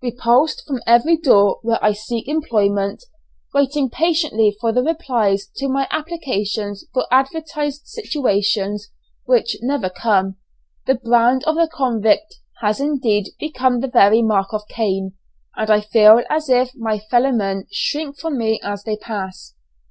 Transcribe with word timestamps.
Repulsed 0.00 0.64
from 0.66 0.80
every 0.86 1.18
door 1.18 1.58
where 1.60 1.78
I 1.84 1.92
seek 1.92 2.26
employment, 2.26 3.04
waiting 3.52 3.90
patiently 3.90 4.56
for 4.58 4.72
the 4.72 4.82
replies 4.82 5.46
to 5.56 5.68
my 5.68 5.86
applications 5.90 6.86
for 6.94 7.04
advertised 7.10 7.82
situations, 7.88 8.90
which 9.26 9.58
never 9.60 9.90
come, 9.90 10.36
the 10.86 10.94
brand 10.94 11.44
of 11.44 11.56
the 11.56 11.68
convict 11.70 12.36
has 12.62 12.80
indeed 12.80 13.32
become 13.38 13.80
the 13.80 13.86
very 13.86 14.22
mark 14.22 14.54
of 14.54 14.66
Cain, 14.66 15.12
and 15.56 15.68
I 15.70 15.82
feel 15.82 16.22
as 16.30 16.48
if 16.48 16.74
my 16.74 16.98
fellowmen 16.98 17.66
shrink 17.70 18.18
from 18.18 18.38
me 18.38 18.62
as 18.64 18.84
they 18.84 18.96
pass. 18.96 19.52